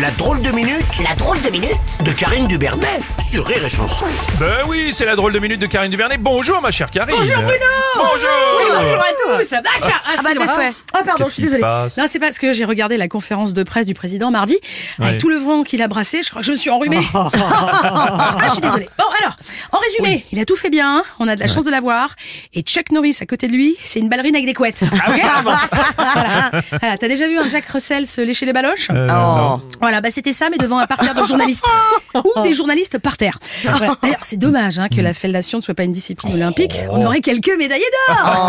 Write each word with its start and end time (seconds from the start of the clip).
La 0.00 0.10
drôle 0.12 0.42
de 0.42 0.50
minute 0.50 0.84
La 1.08 1.14
drôle 1.14 1.40
de 1.42 1.48
minute 1.50 1.70
de 2.04 2.10
Karine 2.10 2.46
Dubernet 2.48 2.98
sur 3.30 3.46
Rire 3.46 3.64
et 3.64 3.68
Chanson. 3.68 4.06
Ben 4.38 4.46
oui, 4.68 4.92
c'est 4.92 5.04
la 5.04 5.16
drôle 5.16 5.32
de 5.32 5.38
minute 5.38 5.60
de 5.60 5.66
Karine 5.66 5.90
Duvernet. 5.90 6.16
Bonjour 6.18 6.60
ma 6.60 6.70
chère 6.70 6.90
Karine. 6.90 7.16
Bonjour 7.16 7.36
Bruno 7.36 7.54
Bonjour. 7.96 8.78
Bonjour 8.80 9.00
à 9.00 9.38
tous 9.38 9.52
Ah, 9.54 9.60
ah, 9.64 10.12
excusez-moi. 10.14 10.46
tes 10.46 10.52
souhaits. 10.54 10.74
Ah 10.92 11.00
pardon, 11.04 11.24
je 11.26 11.32
suis 11.32 11.42
désolée. 11.42 11.62
passe? 11.62 11.96
Non, 11.96 12.04
c'est 12.06 12.18
parce 12.18 12.38
que 12.38 12.52
j'ai 12.52 12.64
regardé 12.64 12.96
la 12.96 13.08
conférence 13.08 13.52
de 13.54 13.62
presse 13.62 13.86
du 13.86 13.94
président 13.94 14.30
mardi. 14.30 14.58
Ouais. 14.98 15.08
Avec 15.08 15.20
tout 15.20 15.28
le 15.28 15.36
vent 15.36 15.62
qu'il 15.62 15.82
a 15.82 15.88
brassé, 15.88 16.22
je 16.22 16.30
crois 16.30 16.40
que 16.42 16.46
je 16.46 16.52
me 16.52 16.56
suis 16.56 16.70
enrhumée. 16.70 17.04
ah, 17.14 18.36
je 18.46 18.52
suis 18.52 18.60
désolée. 18.60 18.88
Bon, 18.98 19.04
alors, 19.20 19.36
en 19.72 19.78
résumé, 19.78 20.24
il 20.32 20.38
a 20.40 20.44
tout 20.44 20.56
fait 20.56 20.70
bien, 20.70 21.02
on 21.18 21.26
a 21.28 21.34
de 21.36 21.40
la 21.40 21.46
chance 21.46 21.64
de 21.64 21.70
l'avoir. 21.70 22.10
Et 22.54 22.62
Chuck 22.62 22.90
Norris 22.92 23.16
à 23.20 23.26
côté 23.26 23.48
de 23.48 23.52
lui, 23.52 23.76
c'est 23.84 23.98
une 24.00 24.08
ballerine 24.08 24.34
avec 24.36 24.46
des 24.46 24.54
couettes. 24.54 24.82
Ah 24.82 25.10
Ok 25.10 25.22
voilà. 25.42 26.50
Voilà, 26.80 26.98
T'as 26.98 27.08
déjà 27.08 27.26
vu 27.28 27.38
un 27.38 27.48
Jack 27.48 27.66
Russell 27.66 28.06
se 28.06 28.20
lécher 28.20 28.46
les 28.46 28.52
baloches? 28.52 28.88
Euh, 28.90 29.06
non. 29.06 29.62
Voilà, 29.86 30.00
bah 30.00 30.10
c'était 30.10 30.32
ça, 30.32 30.50
mais 30.50 30.58
devant 30.58 30.78
un 30.78 30.88
parterre 30.88 31.14
de 31.14 31.22
journalistes. 31.22 31.64
Ou 32.16 32.40
des 32.42 32.54
journalistes 32.54 32.98
par 32.98 33.16
terre. 33.16 33.38
D'ailleurs, 33.62 34.18
c'est 34.22 34.36
dommage 34.36 34.80
hein, 34.80 34.88
que 34.88 35.00
la 35.00 35.14
fellation 35.14 35.58
ne 35.58 35.62
soit 35.62 35.74
pas 35.74 35.84
une 35.84 35.92
discipline 35.92 36.32
oh. 36.32 36.36
olympique. 36.36 36.80
On 36.90 37.06
aurait 37.06 37.20
quelques 37.20 37.56
médaillés 37.56 37.84
d'or. 38.08 38.42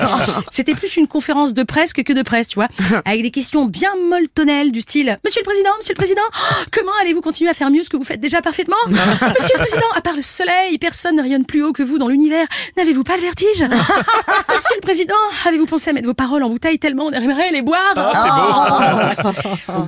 Oh. 0.00 0.40
c'était 0.50 0.74
plus 0.74 0.96
une 0.96 1.06
conférence 1.06 1.52
de 1.52 1.64
presse 1.64 1.92
que 1.92 2.14
de 2.14 2.22
presse, 2.22 2.48
tu 2.48 2.54
vois, 2.54 2.68
avec 3.04 3.20
des 3.20 3.30
questions 3.30 3.66
bien 3.66 3.90
molletonnelles 4.08 4.72
du 4.72 4.80
style 4.80 5.18
Monsieur 5.22 5.42
le 5.42 5.44
président, 5.44 5.68
Monsieur 5.76 5.92
le 5.92 5.98
président, 5.98 6.22
comment 6.72 6.92
allez-vous 7.02 7.20
continuer 7.20 7.50
à 7.50 7.54
faire 7.54 7.70
mieux 7.70 7.82
ce 7.82 7.90
que 7.90 7.98
vous 7.98 8.04
faites 8.04 8.20
déjà 8.20 8.40
parfaitement? 8.40 8.76
Monsieur 8.86 9.54
le 9.54 9.58
président, 9.58 9.86
à 9.94 10.00
part 10.00 10.14
le 10.14 10.22
soleil, 10.22 10.78
personne 10.78 11.16
ne 11.16 11.22
rayonne 11.22 11.44
plus 11.44 11.62
haut 11.62 11.74
que 11.74 11.82
vous 11.82 11.98
dans 11.98 12.08
l'univers. 12.08 12.46
N'avez-vous 12.78 13.04
pas 13.04 13.16
le 13.16 13.22
vertige 13.22 13.60
Monsieur 13.60 14.76
le 14.76 14.80
président, 14.80 15.14
avez-vous 15.44 15.66
pensé 15.66 15.90
à 15.90 15.92
mettre 15.92 16.06
vos 16.06 16.14
paroles 16.14 16.42
en 16.42 16.48
bouteille 16.48 16.78
tellement 16.78 17.04
on 17.04 17.10
aimerait 17.10 17.50
les 17.50 17.60
boire? 17.60 17.92
Ah, 17.96 19.12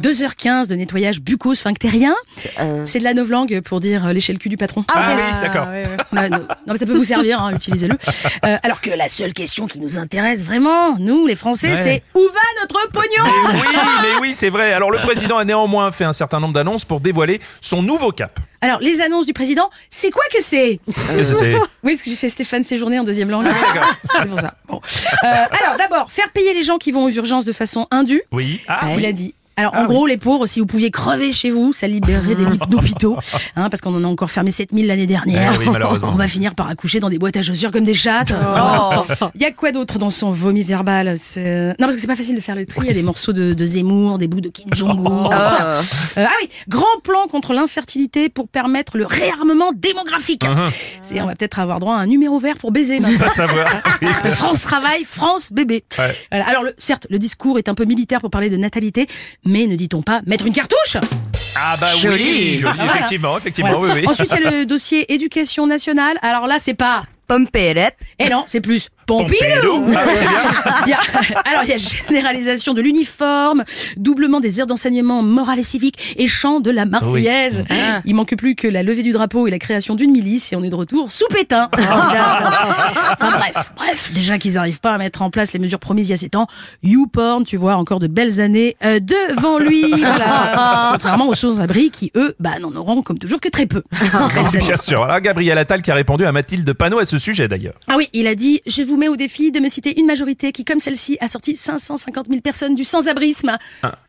2h15 0.02 0.65
de 0.68 0.76
nettoyage 0.76 1.20
bucco-sphinctérien. 1.20 2.14
Euh. 2.60 2.82
C'est 2.84 2.98
de 2.98 3.04
la 3.04 3.14
novlangue 3.14 3.60
pour 3.60 3.80
dire 3.80 4.06
euh, 4.06 4.12
lécher 4.12 4.32
le 4.32 4.38
cul 4.38 4.48
du 4.48 4.56
patron. 4.56 4.84
Ah, 4.88 4.94
ah 4.96 5.16
oui, 5.16 5.40
d'accord. 5.40 5.66
Ah, 6.16 6.28
non, 6.28 6.38
mais 6.68 6.76
ça 6.76 6.86
peut 6.86 6.96
vous 6.96 7.04
servir, 7.04 7.40
hein, 7.40 7.54
utilisez-le. 7.54 7.96
Euh, 8.44 8.56
alors 8.62 8.80
que 8.80 8.90
la 8.90 9.08
seule 9.08 9.32
question 9.32 9.66
qui 9.66 9.80
nous 9.80 9.98
intéresse 9.98 10.44
vraiment, 10.44 10.98
nous 10.98 11.26
les 11.26 11.36
Français, 11.36 11.74
c'est 11.74 12.02
où 12.14 12.20
va 12.20 12.60
notre 12.60 12.90
pognon? 12.90 13.32
Oui, 13.54 13.76
mais 14.02 14.20
oui, 14.20 14.34
c'est 14.34 14.50
vrai. 14.50 14.72
Alors 14.72 14.90
le 14.90 14.98
président 14.98 15.38
a 15.38 15.44
néanmoins 15.44 15.90
fait 15.90 16.04
un 16.04 16.12
certain 16.12 16.38
nombre 16.38 16.52
d'annonces 16.52 16.84
pour 16.84 17.00
dévoiler 17.00 17.40
son 17.60 17.82
nouveau 17.82 18.12
cap. 18.12 18.38
Alors 18.60 18.80
les 18.80 19.00
annonces 19.00 19.26
du 19.26 19.32
président, 19.32 19.70
c'est 19.90 20.10
quoi 20.10 20.24
que 20.32 20.42
c'est? 20.42 20.80
Oui, 21.82 21.92
parce 21.94 22.02
que 22.02 22.10
j'ai 22.10 22.16
fait 22.16 22.28
Stéphane 22.28 22.64
séjourner 22.64 22.98
en 22.98 23.04
deuxième 23.04 23.30
langue. 23.30 23.46
Ah, 23.48 23.86
c'est 24.02 24.40
ça. 24.40 24.54
Bon. 24.68 24.80
alors 25.22 25.76
d'abord, 25.78 26.10
faire 26.10 26.30
payer 26.30 26.52
les 26.52 26.62
gens 26.62 26.78
qui 26.78 26.92
vont 26.92 27.04
aux 27.04 27.10
urgences 27.10 27.44
de 27.44 27.52
façon 27.52 27.86
indue. 27.90 28.22
Oui. 28.32 28.60
Ah, 28.68 28.90
il 28.98 29.06
a 29.06 29.12
dit 29.12 29.34
alors 29.58 29.74
en 29.74 29.86
gros, 29.86 30.06
les 30.06 30.18
pauvres, 30.18 30.44
si 30.44 30.60
vous 30.60 30.66
pouviez 30.66 30.90
crever 30.90 31.32
chez 31.32 31.50
vous, 31.50 31.72
ça 31.72 31.86
libérerait 31.86 32.34
des 32.34 32.44
lits 32.44 32.58
d'hôpitaux, 32.68 33.16
hein, 33.56 33.70
parce 33.70 33.80
qu'on 33.80 33.94
en 33.94 34.04
a 34.04 34.06
encore 34.06 34.30
fermé 34.30 34.50
7000 34.50 34.86
l'année 34.86 35.06
dernière. 35.06 35.54
Eh 35.54 35.58
oui, 35.58 35.66
malheureusement. 35.70 36.10
On 36.12 36.16
va 36.16 36.28
finir 36.28 36.54
par 36.54 36.68
accoucher 36.68 37.00
dans 37.00 37.08
des 37.08 37.18
boîtes 37.18 37.38
à 37.38 37.42
chaussures 37.42 37.72
comme 37.72 37.86
des 37.86 37.94
chattes. 37.94 38.34
Il 39.34 39.40
y 39.40 39.46
a 39.46 39.52
quoi 39.52 39.72
d'autre 39.72 39.98
dans 39.98 40.10
son 40.10 40.30
vomi 40.30 40.62
verbal 40.62 41.06
Non, 41.06 41.74
parce 41.78 41.94
que 41.94 42.00
c'est 42.02 42.06
pas 42.06 42.16
facile 42.16 42.36
de 42.36 42.40
faire 42.40 42.54
le 42.54 42.66
tri. 42.66 42.80
Il 42.82 42.88
y 42.88 42.90
a 42.90 42.94
des 42.94 43.02
morceaux 43.02 43.32
de, 43.32 43.54
de 43.54 43.66
Zemmour, 43.66 44.18
des 44.18 44.28
bouts 44.28 44.42
de 44.42 44.50
Kim 44.50 44.74
Jong-un. 44.74 45.32
Euh, 45.32 45.80
ah 46.16 46.30
oui, 46.42 46.48
grand 46.68 46.84
plan 47.02 47.26
contre 47.26 47.54
l'infertilité 47.54 48.28
pour 48.28 48.48
permettre 48.48 48.98
le 48.98 49.06
réarmement 49.06 49.72
démographique. 49.74 50.44
C'est, 51.00 51.20
on 51.22 51.26
va 51.26 51.34
peut-être 51.34 51.58
avoir 51.60 51.80
droit 51.80 51.94
à 51.96 51.98
un 51.98 52.06
numéro 52.06 52.38
vert 52.38 52.58
pour 52.58 52.72
baiser 52.72 53.00
maintenant. 53.00 53.26
Pas 53.26 53.32
savoir. 53.32 53.70
France 54.32 54.60
Travail, 54.60 55.04
France 55.04 55.50
Bébé. 55.50 55.84
Ouais. 55.98 56.14
Voilà. 56.30 56.46
Alors, 56.46 56.62
le, 56.62 56.74
certes, 56.76 57.06
le 57.08 57.18
discours 57.18 57.58
est 57.58 57.70
un 57.70 57.74
peu 57.74 57.86
militaire 57.86 58.20
pour 58.20 58.30
parler 58.30 58.50
de 58.50 58.56
natalité, 58.58 59.06
mais 59.46 59.66
ne 59.66 59.76
dit-on 59.76 60.02
pas 60.02 60.20
mettre 60.26 60.46
une 60.46 60.52
cartouche? 60.52 60.96
Ah 61.56 61.76
bah 61.80 61.88
oui, 61.94 62.00
joli, 62.00 62.64
effectivement, 62.84 63.38
effectivement, 63.38 63.78
Voilà. 63.78 63.94
oui, 63.94 64.00
oui. 64.02 64.08
Ensuite, 64.08 64.32
il 64.38 64.44
y 64.44 64.46
a 64.46 64.50
le 64.50 64.66
dossier 64.66 65.12
éducation 65.12 65.66
nationale. 65.66 66.18
Alors 66.22 66.46
là, 66.46 66.56
c'est 66.58 66.74
pas... 66.74 67.02
Pompérette. 67.28 67.96
Eh 68.20 68.28
non, 68.28 68.44
c'est 68.46 68.60
plus 68.60 68.88
Pompidou. 69.04 69.36
Pompidou. 69.36 69.92
Ah 69.96 70.04
oui, 70.06 70.12
c'est 70.14 70.28
bien. 70.28 70.84
Bien. 70.84 70.98
Alors, 71.44 71.62
il 71.64 71.70
y 71.70 71.72
a 71.72 71.76
généralisation 71.76 72.72
de 72.72 72.80
l'uniforme, 72.80 73.64
doublement 73.96 74.38
des 74.38 74.60
heures 74.60 74.68
d'enseignement 74.68 75.22
moral 75.22 75.58
et 75.58 75.64
civique 75.64 76.14
et 76.18 76.28
chant 76.28 76.60
de 76.60 76.70
la 76.70 76.86
Marseillaise. 76.86 77.64
Il 78.04 78.14
manque 78.14 78.36
plus 78.36 78.54
que 78.54 78.68
la 78.68 78.84
levée 78.84 79.02
du 79.02 79.10
drapeau 79.10 79.48
et 79.48 79.50
la 79.50 79.58
création 79.58 79.96
d'une 79.96 80.12
milice 80.12 80.52
et 80.52 80.56
on 80.56 80.62
est 80.62 80.70
de 80.70 80.74
retour 80.76 81.10
sous 81.10 81.26
pétain. 81.28 81.68
Bref, 83.38 83.72
bref, 83.76 84.12
déjà 84.12 84.38
qu'ils 84.38 84.54
n'arrivent 84.54 84.80
pas 84.80 84.92
à 84.92 84.98
mettre 84.98 85.22
en 85.22 85.30
place 85.30 85.52
les 85.52 85.58
mesures 85.58 85.78
promises 85.78 86.08
il 86.08 86.10
y 86.10 86.14
a 86.14 86.18
7 86.18 86.36
ans, 86.36 86.46
YouPorn, 86.82 87.44
tu 87.44 87.56
vois, 87.56 87.76
encore 87.76 88.00
de 88.00 88.06
belles 88.06 88.40
années 88.40 88.76
euh, 88.84 89.00
devant 89.00 89.58
lui. 89.58 89.84
Voilà. 90.06 90.90
Contrairement 90.92 91.28
aux 91.28 91.34
sans-abri 91.34 91.90
qui, 91.90 92.12
eux, 92.14 92.34
bah, 92.38 92.58
n'en 92.60 92.74
auront 92.74 93.02
comme 93.02 93.18
toujours 93.18 93.40
que 93.40 93.48
très 93.48 93.66
peu. 93.66 93.82
Bien 94.52 94.76
sûr. 94.76 94.98
Voilà, 94.98 95.20
Gabriel 95.20 95.58
Attal 95.58 95.82
qui 95.82 95.90
a 95.90 95.94
répondu 95.94 96.24
à 96.24 96.32
Mathilde 96.32 96.72
Panot 96.72 96.98
à 96.98 97.04
ce 97.04 97.18
sujet 97.18 97.48
d'ailleurs. 97.48 97.74
Ah 97.88 97.94
oui, 97.96 98.08
il 98.12 98.26
a 98.26 98.34
dit 98.34 98.60
Je 98.66 98.82
vous 98.82 98.96
mets 98.96 99.08
au 99.08 99.16
défi 99.16 99.50
de 99.50 99.60
me 99.60 99.68
citer 99.68 99.98
une 99.98 100.06
majorité 100.06 100.52
qui, 100.52 100.64
comme 100.64 100.78
celle-ci, 100.78 101.18
a 101.20 101.28
sorti 101.28 101.56
550 101.56 102.26
000 102.28 102.40
personnes 102.40 102.74
du 102.74 102.84
sans-abrisme. 102.84 103.56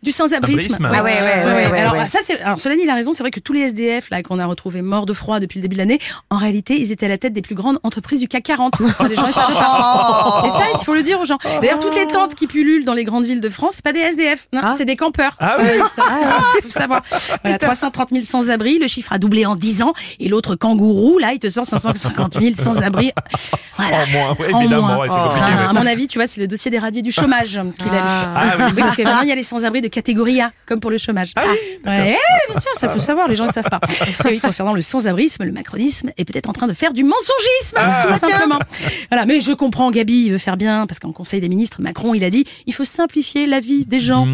Du 0.04 0.12
sans-abrisme. 0.12 0.76
abrisme. 0.76 0.90
Ah 0.94 1.04
ouais, 1.04 1.12
ouais, 1.12 1.46
ouais, 1.46 1.72
ouais, 1.72 1.80
alors, 1.80 1.94
ouais. 1.94 2.08
ça, 2.08 2.20
c'est. 2.22 2.40
Alors, 2.42 2.62
cela 2.62 2.76
dit, 2.76 2.82
il 2.84 2.90
a 2.90 2.96
raison. 2.96 3.12
C'est 3.12 3.24
vrai 3.24 3.32
que 3.32 3.40
tous 3.40 3.54
les 3.54 3.62
SDF, 3.62 4.10
là, 4.10 4.24
qu'on 4.24 4.40
a 4.40 4.46
retrouvés 4.46 4.82
morts 4.82 5.06
de 5.06 5.14
froid 5.14 5.40
depuis 5.40 5.60
le 5.60 5.64
début 5.64 5.76
de 5.76 5.80
l'année, 5.80 6.00
en 6.30 6.38
réalité, 6.38 6.80
ils 6.80 6.92
étaient 6.92 7.08
à 7.08 7.10
la 7.10 7.18
tête 7.18 7.34
des 7.34 7.42
plus 7.42 7.56
grandes 7.56 7.80
entreprises 7.84 8.20
du 8.20 8.28
CAC 8.28 8.44
40. 8.44 8.76
Gens, 9.18 9.28
ils 9.28 9.34
savaient 9.34 9.54
pas. 9.54 10.44
Et 10.46 10.50
ça, 10.50 10.62
il 10.74 10.86
faut 10.86 10.94
le 10.94 11.04
dire 11.04 11.20
aux 11.20 11.26
gens. 11.26 11.38
D'ailleurs, 11.62 11.80
toutes 11.80 11.96
les 11.96 12.08
tentes 12.08 12.36
qui 12.36 12.48
pullulent 12.48 12.86
dans 12.86 12.94
les 12.94 13.04
grandes 13.04 13.26
villes 13.26 13.42
de 13.42 13.50
France, 13.50 13.74
c'est 13.76 13.84
pas 13.84 13.94
des 13.94 14.00
SDF. 14.00 14.48
Non, 14.54 14.62
c'est 14.78 14.86
des 14.86 14.96
campeurs. 14.96 15.36
Ah 15.40 15.56
Ça, 15.58 15.62
oui. 15.64 15.80
ça, 15.96 16.04
faut 16.04 16.64
le 16.66 16.70
savoir. 16.70 17.02
Voilà, 17.44 17.60
330 17.60 18.10
000 18.12 18.24
sans-abri. 18.24 18.80
Le 18.80 18.88
chiffre 18.88 19.12
a 19.14 19.18
doublé 19.18 19.46
en 19.46 19.56
10 19.56 19.82
ans. 19.84 19.94
Et 20.20 20.28
l'autre 20.30 20.56
kangourou, 20.56 21.18
là, 21.20 21.34
il 21.34 21.40
te 21.40 21.50
sort 21.50 21.66
550 21.66 22.40
000 22.42 22.54
sans-abri. 22.56 23.12
Voilà. 23.78 23.98
En 24.04 24.08
moins, 24.08 24.36
ouais, 24.40 24.54
En 24.54 24.60
évidemment, 24.62 24.88
moins. 24.88 24.98
ouais, 25.00 25.08
c'est 25.10 25.16
compliqué. 25.16 25.46
Ah, 25.46 25.62
ouais. 25.64 25.70
À 25.70 25.74
mon 25.74 25.86
avis, 25.86 26.08
tu 26.08 26.18
vois, 26.20 26.28
c'est 26.28 26.40
le 26.42 26.48
dossier 26.48 26.72
des 26.72 26.80
radiés 26.80 27.02
du 27.02 27.12
chômage 27.12 27.60
qu'il 27.78 27.90
a 27.90 27.96
lu. 27.96 28.00
Ah 28.02 28.44
oui. 28.58 28.64
Oui, 28.76 28.82
parce 28.82 28.96
que 28.96 29.02
maintenant, 29.04 29.22
il 29.22 29.30
y 29.30 29.32
a 29.32 29.36
les 29.36 29.44
sans-abri 29.44 29.82
de 29.82 29.88
catégorie 29.88 30.42
A, 30.42 30.52
comme 30.66 30.80
pour 30.80 30.92
le 30.92 30.98
chômage. 30.98 31.32
Ah 31.36 31.42
oui, 31.50 31.80
bien 31.86 32.60
sûr, 32.60 32.72
ça 32.76 32.90
faut 32.90 33.00
savoir, 33.00 33.28
les 33.28 33.36
gens 33.36 33.46
ne 33.46 33.52
savent 33.52 33.70
pas. 33.70 33.80
Et 34.26 34.28
oui, 34.30 34.40
concernant 34.40 34.74
le 34.74 34.82
sans-abrisme, 34.82 35.44
le 35.44 35.52
macronisme 35.52 36.10
est 36.18 36.26
peut-être 36.26 36.50
en 36.50 36.54
train 36.54 36.68
de 36.68 36.74
faire 36.74 36.94
du 36.94 37.04
mensongisme, 37.04 37.78
Ah. 37.78 38.06
Voilà, 39.18 39.34
mais 39.34 39.42
je 39.42 39.52
comprends, 39.52 39.90
Gabi, 39.90 40.26
il 40.28 40.32
veut 40.32 40.38
faire 40.38 40.58
bien, 40.58 40.86
parce 40.86 41.00
qu'en 41.00 41.12
Conseil 41.12 41.42
des 41.42 41.50
ministres, 41.50 41.82
Macron, 41.82 42.14
il 42.14 42.24
a 42.24 42.30
dit, 42.30 42.46
il 42.68 42.74
faut 42.76 42.84
simplifier 42.84 43.48
la 43.48 43.60
vie 43.60 43.84
des 43.84 44.00
gens. 44.00 44.28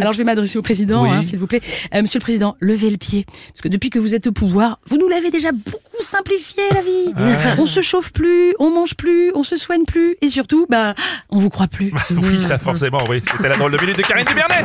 Alors, 0.00 0.14
je 0.14 0.18
vais 0.18 0.24
m'adresser 0.24 0.56
au 0.56 0.62
président, 0.62 1.04
Mhm. 1.04 1.10
Oui. 1.10 1.16
hein, 1.18 1.22
s'il 1.22 1.38
vous 1.38 1.46
plaît. 1.46 1.60
Euh, 1.94 2.00
monsieur 2.00 2.20
le 2.20 2.22
président, 2.22 2.56
levez 2.58 2.88
le 2.88 2.96
pied, 2.96 3.26
parce 3.48 3.60
que 3.60 3.68
depuis 3.68 3.90
que 3.90 3.98
vous 3.98 4.14
êtes 4.14 4.26
au 4.26 4.32
pouvoir, 4.32 4.78
vous 4.86 4.96
nous 4.96 5.08
l'avez 5.08 5.30
déjà 5.30 5.52
beaucoup 5.52 6.00
simplifié, 6.00 6.62
la 6.72 6.80
vie. 6.80 7.58
On 7.58 7.66
se 7.66 7.82
chauffe 7.82 8.12
plus, 8.12 8.54
on 8.58 8.70
mange 8.70 8.94
plus, 8.94 9.30
on 9.34 9.42
se 9.42 9.56
soigne 9.58 9.84
plus, 9.84 10.16
et 10.22 10.28
surtout, 10.28 10.64
ben, 10.70 10.94
on 11.28 11.38
vous 11.38 11.50
croit 11.50 11.68
plus. 11.68 11.92
Oui, 12.22 12.42
ça 12.42 12.56
forcément, 12.56 13.00
oui. 13.10 13.20
C'était 13.30 13.50
la 13.50 13.56
drôle 13.56 13.72
de 13.76 13.80
minute 13.82 13.98
de 13.98 14.02
Karine 14.02 14.24
Dubernet. 14.24 14.64